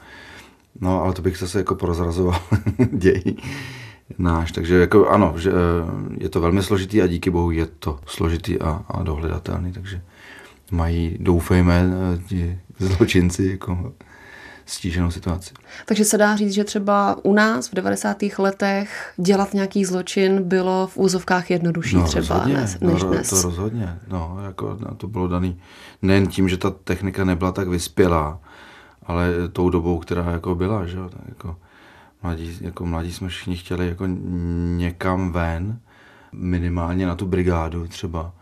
No, 0.80 1.02
ale 1.02 1.12
to 1.12 1.22
bych 1.22 1.38
zase 1.38 1.58
jako 1.58 1.74
prozrazoval 1.74 2.40
děj 2.92 3.36
náš. 4.18 4.52
Takže 4.52 4.76
jako 4.76 5.08
ano, 5.08 5.34
že 5.36 5.50
eh, 5.50 5.54
je 6.18 6.28
to 6.28 6.40
velmi 6.40 6.62
složitý 6.62 7.02
a 7.02 7.06
díky 7.06 7.30
bohu 7.30 7.50
je 7.50 7.66
to 7.66 7.98
složitý 8.06 8.60
a, 8.60 8.82
a 8.88 9.02
dohledatelný, 9.02 9.72
takže 9.72 10.02
mají, 10.70 11.16
doufejme, 11.20 11.84
eh, 12.14 12.18
ti 12.28 12.58
zločinci 12.78 13.46
jako 13.50 13.92
stíženou 14.66 15.10
situaci. 15.10 15.54
Takže 15.86 16.04
se 16.04 16.18
dá 16.18 16.36
říct, 16.36 16.52
že 16.52 16.64
třeba 16.64 17.16
u 17.22 17.34
nás 17.34 17.68
v 17.68 17.74
90. 17.74 18.16
letech 18.38 19.12
dělat 19.16 19.54
nějaký 19.54 19.84
zločin 19.84 20.42
bylo 20.42 20.86
v 20.86 20.96
úzovkách 20.96 21.50
jednodušší 21.50 21.96
no, 21.96 22.06
třeba 22.06 22.34
rozhodně, 22.34 22.56
než 22.80 23.02
no, 23.02 23.08
dnes. 23.08 23.30
To 23.30 23.42
rozhodně. 23.42 23.98
No, 24.08 24.38
jako, 24.46 24.78
to 24.96 25.08
bylo 25.08 25.28
daný 25.28 25.60
nejen 26.02 26.26
tím, 26.26 26.48
že 26.48 26.56
ta 26.56 26.70
technika 26.70 27.24
nebyla 27.24 27.52
tak 27.52 27.68
vyspělá, 27.68 28.40
ale 29.02 29.32
tou 29.52 29.70
dobou, 29.70 29.98
která 29.98 30.30
jako 30.30 30.54
byla, 30.54 30.86
že 30.86 30.98
jako 31.28 31.56
mladí, 32.26 32.58
jako 32.60 32.86
mladí 32.86 33.12
jsme 33.12 33.28
všichni 33.28 33.56
chtěli 33.56 33.88
jako 33.88 34.04
někam 34.76 35.32
ven, 35.32 35.80
minimálně 36.32 37.06
na 37.06 37.14
tu 37.14 37.26
brigádu 37.26 37.88
třeba. 37.88 38.32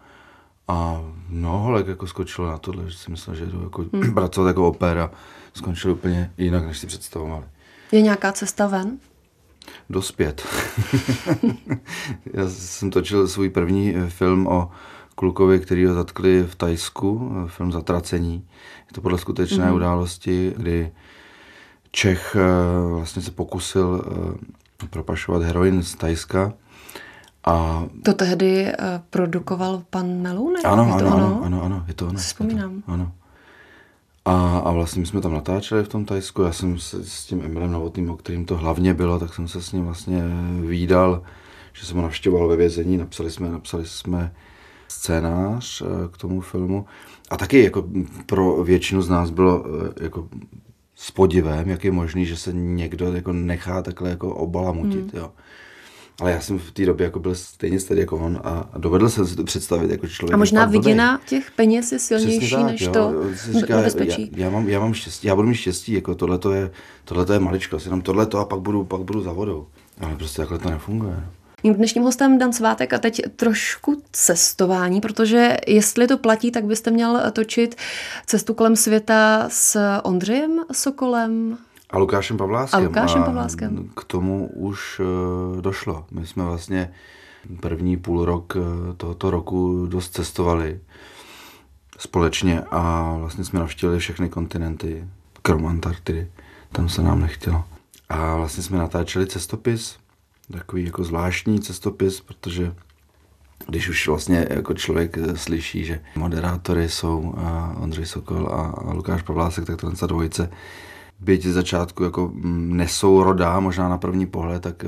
A 0.68 1.00
mnoho 1.28 1.58
holek 1.58 1.86
jako 1.86 2.06
skočilo 2.06 2.46
na 2.48 2.58
tohle, 2.58 2.90
že 2.90 2.96
si 2.96 3.10
myslel, 3.10 3.36
že 3.36 3.46
jdu 3.46 3.62
jako 3.62 3.84
hmm. 3.92 4.14
pracovat 4.14 4.48
jako 4.48 4.68
opera. 4.68 5.10
Skončil 5.54 5.90
úplně 5.90 6.32
jinak, 6.38 6.66
než 6.66 6.78
si 6.78 6.86
představovali. 6.86 7.44
Je 7.92 8.02
nějaká 8.02 8.32
cesta 8.32 8.66
ven? 8.66 8.98
Dospět. 9.90 10.46
Já 12.32 12.48
jsem 12.48 12.90
točil 12.90 13.28
svůj 13.28 13.48
první 13.48 13.96
eh, 13.96 14.10
film 14.10 14.46
o 14.46 14.70
klukovi, 15.14 15.60
který 15.60 15.86
ho 15.86 15.94
zatkli 15.94 16.42
v 16.42 16.54
Tajsku, 16.54 17.32
eh, 17.44 17.48
film 17.48 17.72
Zatracení. 17.72 18.48
Je 18.86 18.94
to 18.94 19.00
podle 19.00 19.18
skutečné 19.18 19.64
mm-hmm. 19.64 19.74
události, 19.74 20.54
kdy 20.56 20.92
Čech 21.94 22.36
eh, 22.36 22.94
vlastně 22.94 23.22
se 23.22 23.30
pokusil 23.30 24.04
eh, 24.82 24.86
propašovat 24.90 25.42
heroin 25.42 25.82
z 25.82 25.94
Tajska. 25.94 26.52
A... 27.44 27.84
To 28.02 28.14
tehdy 28.14 28.64
uh, 28.64 28.72
produkoval 29.10 29.82
pan 29.90 30.22
Melounek? 30.22 30.64
Ano, 30.64 30.84
to 30.84 31.06
ano, 31.06 31.16
ano, 31.16 31.40
ano, 31.44 31.62
ano, 31.62 31.84
je 31.88 31.94
to 31.94 32.06
ono. 32.06 32.18
Vzpomínám. 32.18 32.82
To, 32.82 32.92
ano. 32.92 33.12
A, 34.24 34.58
a 34.58 34.72
vlastně 34.72 35.00
my 35.00 35.06
jsme 35.06 35.20
tam 35.20 35.32
natáčeli 35.32 35.84
v 35.84 35.88
tom 35.88 36.04
Tajsku, 36.04 36.42
já 36.42 36.52
jsem 36.52 36.78
se 36.78 37.04
s 37.04 37.24
tím 37.24 37.42
Emilem 37.44 37.72
Novotným, 37.72 38.10
o 38.10 38.16
kterým 38.16 38.44
to 38.44 38.56
hlavně 38.56 38.94
bylo, 38.94 39.18
tak 39.18 39.34
jsem 39.34 39.48
se 39.48 39.62
s 39.62 39.72
ním 39.72 39.84
vlastně 39.84 40.22
výdal, 40.60 41.22
že 41.72 41.86
jsem 41.86 41.96
ho 41.96 42.02
navštěvoval 42.02 42.48
ve 42.48 42.56
vězení, 42.56 42.96
napsali 42.96 43.30
jsme, 43.30 43.50
napsali 43.50 43.86
jsme 43.86 44.32
scénář 44.88 45.82
k 46.10 46.16
tomu 46.16 46.40
filmu. 46.40 46.86
A 47.30 47.36
taky 47.36 47.64
jako 47.64 47.84
pro 48.26 48.64
většinu 48.64 49.02
z 49.02 49.08
nás 49.08 49.30
bylo 49.30 49.64
jako 50.00 50.28
s 50.96 51.10
podivem, 51.10 51.68
jak 51.68 51.84
je 51.84 51.92
možný, 51.92 52.26
že 52.26 52.36
se 52.36 52.52
někdo 52.52 53.12
jako 53.12 53.32
nechá 53.32 53.82
takhle 53.82 54.10
jako 54.10 54.34
obalamutit, 54.34 55.12
hmm. 55.12 55.22
jo. 55.22 55.32
Ale 56.20 56.30
já 56.30 56.40
jsem 56.40 56.58
v 56.58 56.72
té 56.72 56.86
době 56.86 57.04
jako 57.04 57.20
byl 57.20 57.34
stejně 57.34 57.80
stejný 57.80 58.00
jako 58.00 58.16
on 58.16 58.40
a 58.44 58.70
dovedl 58.78 59.08
jsem 59.08 59.26
si 59.26 59.36
to 59.36 59.44
představit 59.44 59.90
jako 59.90 60.08
člověk. 60.08 60.34
A 60.34 60.36
možná 60.36 60.64
viděna 60.64 61.20
těch 61.26 61.50
peněz 61.50 61.92
je 61.92 61.98
silnější 61.98 62.50
tak, 62.50 62.66
než 62.66 62.80
jo, 62.80 62.92
to 62.92 63.14
říká, 63.34 63.82
bezpečí. 63.82 64.30
Já, 64.36 64.44
já, 64.44 64.50
mám, 64.50 64.68
já 64.68 64.80
mám 64.80 64.94
štěstí, 64.94 65.26
já 65.26 65.34
budu 65.34 65.48
mít 65.48 65.54
štěstí, 65.54 65.92
jako 65.92 66.14
tohle 66.14 66.38
je, 66.54 66.70
tohleto 67.04 67.32
je 67.32 67.38
maličko, 67.38 67.78
jenom 67.84 68.02
tohle 68.02 68.26
a 68.38 68.44
pak 68.44 68.60
budu, 68.60 68.84
pak 68.84 69.00
budu 69.00 69.22
za 69.22 69.32
vodou. 69.32 69.66
Ale 70.00 70.16
prostě 70.16 70.42
takhle 70.42 70.58
to 70.58 70.70
nefunguje. 70.70 71.12
No. 71.12 71.43
Mým 71.66 71.74
dnešním 71.74 72.02
hostem 72.02 72.38
Dan 72.38 72.52
Svátek 72.52 72.92
a 72.92 72.98
teď 72.98 73.22
trošku 73.36 74.02
cestování, 74.12 75.00
protože 75.00 75.56
jestli 75.66 76.06
to 76.06 76.18
platí, 76.18 76.50
tak 76.50 76.64
byste 76.64 76.90
měl 76.90 77.20
točit 77.32 77.74
cestu 78.26 78.54
kolem 78.54 78.76
světa 78.76 79.46
s 79.48 79.78
Ondřejem 80.02 80.60
Sokolem. 80.72 81.58
A 81.90 81.98
Lukášem 81.98 82.36
Pavláskem. 82.36 82.80
A 82.80 82.84
Lukášem 82.84 83.22
Pavláskem. 83.22 83.90
A 83.96 84.00
k 84.00 84.04
tomu 84.04 84.46
už 84.46 85.00
uh, 85.00 85.60
došlo. 85.60 86.06
My 86.10 86.26
jsme 86.26 86.44
vlastně 86.44 86.92
první 87.60 87.96
půl 87.96 88.24
rok 88.24 88.56
uh, 88.56 88.94
tohoto 88.96 89.30
roku 89.30 89.86
dost 89.86 90.14
cestovali. 90.14 90.80
společně 91.98 92.62
a 92.70 93.14
vlastně 93.18 93.44
jsme 93.44 93.60
navštívili 93.60 93.98
všechny 93.98 94.28
kontinenty, 94.28 95.08
krom 95.42 95.66
Antarktidy. 95.66 96.30
Tam 96.72 96.88
se 96.88 97.02
nám 97.02 97.20
nechtělo. 97.20 97.64
A 98.08 98.36
vlastně 98.36 98.62
jsme 98.62 98.78
natáčeli 98.78 99.26
cestopis, 99.26 99.96
takový 100.52 100.84
jako 100.84 101.04
zvláštní 101.04 101.60
cestopis, 101.60 102.20
protože 102.20 102.74
když 103.68 103.88
už 103.88 104.08
vlastně 104.08 104.46
jako 104.50 104.74
člověk 104.74 105.16
slyší, 105.34 105.84
že 105.84 106.00
moderátory 106.16 106.88
jsou 106.88 107.34
Ondřej 107.80 108.06
Sokol 108.06 108.48
a 108.48 108.92
Lukáš 108.92 109.22
Pavlásek, 109.22 109.66
tak 109.66 109.80
tohle 109.80 110.08
dvojice, 110.08 110.50
byť 111.20 111.46
z 111.46 111.52
začátku 111.52 112.04
jako 112.04 112.32
nesou 112.44 113.22
rodá, 113.22 113.60
možná 113.60 113.88
na 113.88 113.98
první 113.98 114.26
pohled, 114.26 114.62
tak, 114.62 114.84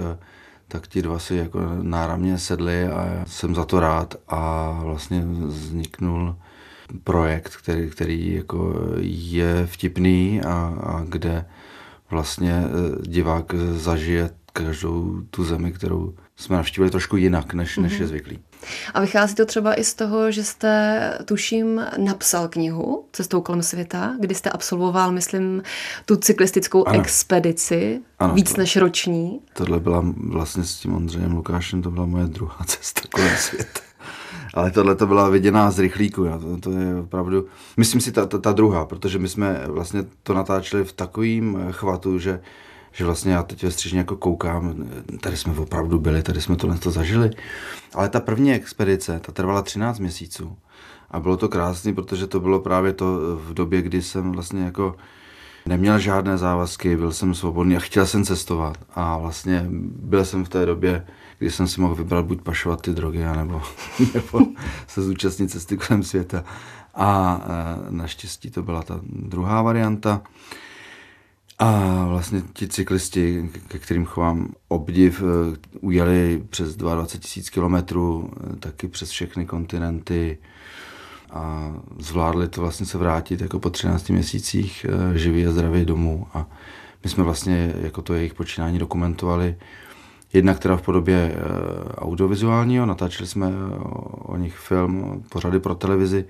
tak 0.69 0.87
ti 0.87 1.03
dva 1.03 1.19
si 1.19 1.37
jako 1.37 1.61
náramně 1.83 2.39
sedli 2.39 2.87
a 2.87 3.25
jsem 3.27 3.55
za 3.55 3.65
to 3.65 3.81
rád. 3.81 4.15
A 4.29 4.73
vlastně 4.83 5.25
vzniknul 5.47 6.37
projekt, 7.05 7.57
který, 7.57 7.91
který 7.91 8.35
jako 8.35 8.75
je 9.01 9.67
vtipný 9.67 10.41
a, 10.43 10.75
a 10.83 11.05
kde 11.09 11.45
vlastně 12.11 12.53
e, 12.53 13.09
divák 13.09 13.55
zažije 13.73 14.31
každou 14.65 15.21
tu 15.31 15.45
zemi, 15.45 15.73
kterou 15.73 16.15
jsme 16.37 16.57
navštívili 16.57 16.91
trošku 16.91 17.17
jinak, 17.17 17.55
než, 17.55 17.77
než 17.77 17.93
je 17.93 17.99
mhm. 17.99 18.09
zvyklý. 18.09 18.39
A 18.95 19.01
vychází 19.01 19.35
to 19.35 19.47
třeba 19.47 19.75
i 19.75 19.85
z 19.85 19.95
toho, 19.95 20.31
že 20.31 20.45
jste, 20.45 21.19
tuším, 21.25 21.81
napsal 21.99 22.49
knihu 22.49 23.05
Cestou 23.13 23.41
kolem 23.41 23.63
světa, 23.63 24.17
kdy 24.21 24.35
jste 24.35 24.51
absolvoval, 24.51 25.13
myslím, 25.13 25.63
tu 26.07 26.17
cyklistickou 26.17 26.89
ano. 26.89 27.01
expedici, 27.01 28.01
ano, 28.19 28.35
víc 28.35 28.53
to, 28.53 28.61
než 28.61 28.77
roční. 28.77 29.41
Tohle 29.53 29.81
byla 29.81 30.05
vlastně 30.17 30.65
s 30.65 30.75
tím 30.75 30.95
Ondřejem 30.95 31.33
Lukášem, 31.33 31.83
to 31.83 31.91
byla 31.91 32.07
moje 32.07 32.27
druhá 32.27 32.59
cesta 32.67 33.01
kolem 33.11 33.37
světa. 33.37 33.81
Ale 34.55 34.71
tohle 34.71 34.97
to 34.97 35.07
byla 35.07 35.29
viděná 35.29 35.71
z 35.71 35.79
rychlíku. 35.79 36.25
Já 36.25 36.39
to, 36.39 36.57
to 36.57 36.71
je 36.71 36.97
opravdu, 36.97 37.47
myslím 37.77 38.01
si 38.01 38.13
ta, 38.13 38.27
ta, 38.27 38.39
ta 38.39 38.53
druhá, 38.53 38.85
protože 38.85 39.19
my 39.19 39.29
jsme 39.29 39.63
vlastně 39.67 40.05
to 40.23 40.35
natáčeli 40.35 40.85
v 40.85 40.93
takovým 40.93 41.59
chvatu, 41.71 42.19
že 42.19 42.41
že 42.97 43.05
vlastně 43.05 43.33
já 43.33 43.43
teď 43.43 43.63
ve 43.63 43.71
střižně 43.71 43.99
jako 43.99 44.17
koukám, 44.17 44.75
tady 45.21 45.37
jsme 45.37 45.53
opravdu 45.53 45.99
byli, 45.99 46.23
tady 46.23 46.41
jsme 46.41 46.57
tohle 46.57 46.79
to 46.79 46.91
zažili. 46.91 47.31
Ale 47.95 48.09
ta 48.09 48.21
první 48.21 48.53
expedice, 48.53 49.21
ta 49.21 49.33
trvala 49.33 49.63
13 49.63 49.99
měsíců. 49.99 50.57
A 51.11 51.21
bylo 51.21 51.37
to 51.37 51.49
krásné, 51.49 51.93
protože 51.93 52.27
to 52.27 52.41
bylo 52.41 52.61
právě 52.61 52.93
to 52.93 53.37
v 53.37 53.55
době, 53.55 53.83
kdy 53.83 54.03
jsem 54.03 54.33
vlastně 54.33 54.65
jako 54.65 54.97
neměl 55.67 55.99
žádné 55.99 56.39
závazky, 56.39 56.97
byl 56.97 57.13
jsem 57.13 57.35
svobodný 57.35 57.77
a 57.77 57.81
chtěl 57.81 58.07
jsem 58.07 58.25
cestovat. 58.25 58.77
A 58.95 59.19
vlastně 59.19 59.67
byl 60.03 60.25
jsem 60.25 60.45
v 60.45 60.49
té 60.49 60.67
době, 60.67 61.07
kdy 61.39 61.51
jsem 61.51 61.69
si 61.69 61.81
mohl 61.81 61.95
vybrat 61.95 62.25
buď 62.25 62.43
pašovat 62.43 62.83
ty 62.83 62.91
drogy, 62.91 63.25
anebo, 63.25 63.63
nebo 64.15 64.47
se 64.87 65.03
zúčastnit 65.03 65.51
cesty 65.51 65.77
kolem 65.77 66.03
světa. 66.03 66.45
A 66.95 67.41
e, 67.45 67.91
naštěstí 67.91 68.51
to 68.51 68.63
byla 68.63 68.83
ta 68.83 69.01
druhá 69.03 69.63
varianta. 69.63 70.23
A 71.59 72.05
vlastně 72.09 72.43
ti 72.53 72.69
cyklisti, 72.69 73.51
ke 73.69 73.79
kterým 73.79 74.05
chovám 74.05 74.49
obdiv, 74.69 75.23
eh, 75.23 75.57
ujeli 75.81 76.45
přes 76.51 76.77
22 76.77 77.19
tisíc 77.19 77.51
kilometrů, 77.51 78.31
eh, 78.37 78.57
taky 78.57 78.89
přes 78.89 79.11
všechny 79.11 79.47
kontinenty 79.47 80.39
a 81.31 81.75
zvládli 81.99 82.49
to 82.49 82.61
vlastně 82.61 82.87
se 82.87 82.99
vrátit 82.99 83.41
jako 83.41 83.61
po 83.61 83.71
13 83.71 84.13
měsících 84.13 84.87
eh, 84.89 85.19
živý 85.19 85.47
a 85.47 85.53
zdravý 85.53 85.85
domů. 85.85 86.27
A 86.35 86.47
my 87.05 87.11
jsme 87.11 87.25
vlastně 87.25 87.75
jako 87.81 88.03
to 88.03 88.15
jejich 88.15 88.35
počínání 88.35 88.79
dokumentovali 88.79 89.57
Jednak 90.33 90.59
teda 90.59 90.77
v 90.77 90.83
podobě 90.83 91.37
audiovizuálního, 91.99 92.87
natáčeli 92.87 93.27
jsme 93.27 93.53
o 94.11 94.37
nich 94.37 94.57
film, 94.57 95.25
pořady 95.29 95.61
pro 95.61 95.75
televizi 95.75 96.25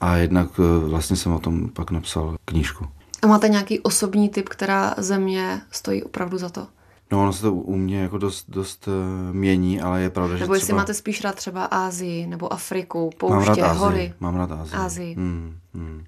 a 0.00 0.16
jednak 0.16 0.48
vlastně 0.84 1.16
jsem 1.16 1.32
o 1.32 1.38
tom 1.38 1.68
pak 1.68 1.90
napsal 1.90 2.36
knížku. 2.44 2.86
A 3.22 3.26
máte 3.26 3.48
nějaký 3.48 3.80
osobní 3.80 4.28
typ, 4.28 4.48
která 4.48 4.94
země 4.98 5.60
stojí 5.70 6.02
opravdu 6.02 6.38
za 6.38 6.48
to? 6.48 6.66
No, 7.12 7.22
ono 7.22 7.32
se 7.32 7.42
to 7.42 7.52
u 7.52 7.76
mě 7.76 8.00
jako 8.00 8.18
dost, 8.18 8.44
dost 8.48 8.88
uh, 8.88 8.94
mění, 9.34 9.80
ale 9.80 10.02
je 10.02 10.10
pravda, 10.10 10.32
nebo 10.32 10.38
že 10.38 10.44
Nebo 10.44 10.54
jestli 10.54 10.66
třeba... 10.66 10.78
máte 10.78 10.94
spíš 10.94 11.24
rád 11.24 11.34
třeba 11.34 11.64
Ázii, 11.64 12.26
nebo 12.26 12.52
Afriku, 12.52 13.10
pouště, 13.16 13.50
Mám 13.50 13.58
rád 13.58 13.76
hory. 13.76 14.14
Mám 14.20 14.36
rád 14.36 14.52
Ázii. 14.52 14.76
Ázii. 14.76 15.14
Hmm, 15.14 15.56
hmm. 15.74 16.04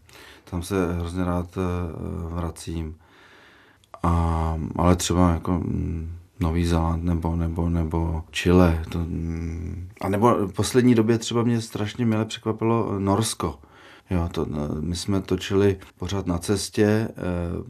Tam 0.51 0.63
se 0.63 0.95
hrozně 0.95 1.25
rád 1.25 1.57
uh, 1.57 2.33
vracím. 2.33 2.97
A, 4.03 4.59
ale 4.77 4.97
třeba 4.97 5.31
jako 5.31 5.53
mm, 5.53 6.19
Nový 6.41 6.67
Zéland 6.67 7.05
nebo, 7.05 7.37
nebo, 7.37 7.69
nebo 7.69 8.23
Chile. 8.31 8.83
To, 8.89 8.99
mm, 8.99 9.89
a 10.01 10.09
nebo 10.09 10.47
v 10.47 10.53
poslední 10.53 10.95
době 10.95 11.19
třeba 11.19 11.43
mě 11.43 11.61
strašně 11.61 12.07
milé 12.07 12.25
překvapilo 12.25 12.99
Norsko. 12.99 13.59
Jo, 14.11 14.29
to, 14.33 14.47
no, 14.49 14.69
my 14.81 14.97
jsme 14.97 15.21
točili 15.21 15.79
pořád 15.99 16.27
na 16.27 16.39
cestě 16.39 16.85
e, 16.85 17.09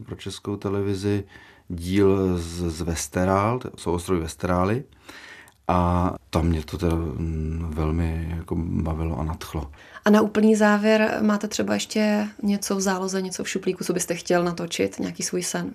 pro 0.05 0.15
českou 0.15 0.55
televizi 0.55 1.23
díl 1.67 2.37
z, 2.37 2.71
z 2.71 2.81
Vesterál, 2.81 3.59
jsou 3.77 3.91
ostrovy 3.91 4.21
Vesterály. 4.21 4.83
A 5.67 6.13
tam 6.29 6.45
mě 6.45 6.63
to 6.63 6.77
teda 6.77 6.95
mm, 6.95 7.71
velmi 7.75 8.35
jako 8.37 8.55
bavilo 8.59 9.19
a 9.19 9.23
nadchlo. 9.23 9.71
A 10.05 10.09
na 10.09 10.21
úplný 10.21 10.55
závěr 10.55 11.17
máte 11.21 11.47
třeba 11.47 11.73
ještě 11.73 12.27
něco 12.43 12.75
v 12.75 12.81
záloze, 12.81 13.21
něco 13.21 13.43
v 13.43 13.49
šuplíku, 13.49 13.83
co 13.83 13.93
byste 13.93 14.15
chtěl 14.15 14.43
natočit, 14.43 14.99
nějaký 14.99 15.23
svůj 15.23 15.43
sen? 15.43 15.73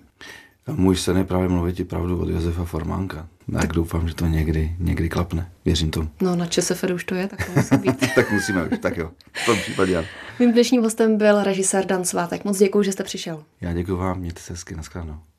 Můj 0.67 0.95
sen 0.95 1.17
je 1.17 1.23
právě 1.23 1.49
mluvit 1.49 1.75
ti 1.75 1.83
pravdu 1.83 2.21
od 2.21 2.29
Josefa 2.29 2.65
Formánka. 2.65 3.27
Tak, 3.51 3.61
tak 3.61 3.73
doufám, 3.73 4.07
že 4.07 4.15
to 4.15 4.25
někdy, 4.25 4.75
někdy 4.79 5.09
klapne. 5.09 5.51
Věřím 5.65 5.91
tomu. 5.91 6.09
No 6.21 6.35
na 6.35 6.45
ČSFD 6.45 6.91
už 6.91 7.03
to 7.03 7.15
je, 7.15 7.27
tak 7.27 7.45
to 7.45 7.51
musí 7.55 7.77
být. 7.77 7.99
tak 8.15 8.31
musíme 8.31 8.63
už, 8.63 8.79
tak 8.79 8.97
jo. 8.97 9.11
V 9.33 9.45
tom 9.45 9.57
případě 9.57 9.93
já. 9.93 10.03
Mým 10.39 10.51
dnešním 10.51 10.81
hostem 10.83 11.17
byl 11.17 11.43
režisér 11.43 11.85
Dan 11.85 12.05
Svátek. 12.05 12.45
Moc 12.45 12.57
děkuji, 12.57 12.83
že 12.83 12.91
jste 12.91 13.03
přišel. 13.03 13.43
Já 13.61 13.73
děkuji 13.73 13.95
vám, 13.95 14.19
mějte 14.19 14.41
se 14.41 14.53
hezky, 14.53 14.75
nashledanou. 14.75 15.19